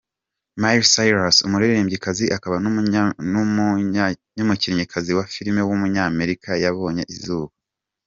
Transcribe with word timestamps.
Miley 0.61 0.83
Cyrus, 0.93 1.37
umuririmbyikazi, 1.47 2.25
akaba 2.37 2.55
n’umukinnyikazi 4.37 5.11
wa 5.17 5.25
filime 5.33 5.61
w’umunyamerika 5.63 6.49
yabonye 6.65 7.03
izuba. 7.15 7.51